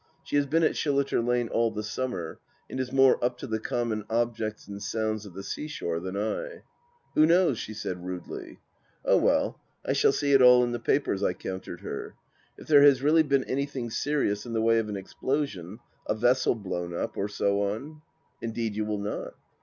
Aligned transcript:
She 0.23 0.35
has 0.35 0.47
been 0.47 0.63
at 0.63 0.71
Shilliter 0.71 1.23
Lane 1.23 1.47
all 1.49 1.69
the 1.69 1.83
summer 1.83 2.39
and 2.67 2.79
is 2.79 2.91
more 2.91 3.23
up 3.23 3.37
to 3.37 3.45
the 3.45 3.59
common 3.59 4.03
objects 4.09 4.67
and 4.67 4.81
sounds 4.81 5.27
of 5.27 5.35
the 5.35 5.43
seashore 5.43 5.99
than 5.99 6.17
I." 6.17 6.63
Who 7.13 7.27
knows?" 7.27 7.59
she 7.59 7.75
said 7.75 8.03
rudely." 8.03 8.61
Oh, 9.05 9.17
well, 9.17 9.61
I 9.85 9.93
shall 9.93 10.11
see 10.11 10.33
it 10.33 10.41
all 10.41 10.63
in 10.63 10.71
the 10.71 10.79
papers," 10.79 11.21
I 11.21 11.33
countered 11.33 11.81
her." 11.81 12.15
If 12.57 12.65
there 12.67 12.81
has 12.81 13.03
really 13.03 13.21
been 13.21 13.43
anything 13.43 13.91
serious 13.91 14.43
in 14.43 14.53
the 14.53 14.61
way 14.63 14.79
of 14.79 14.89
an 14.89 14.97
explosion— 14.97 15.77
a 16.09 16.15
vessel 16.15 16.55
blown 16.55 16.95
up, 16.95 17.15
or 17.15 17.27
so 17.29 17.61
on?"" 17.61 18.01
Indeed 18.41 18.75
you 18.75 18.85
will 18.85 18.97
not. 19.03 19.35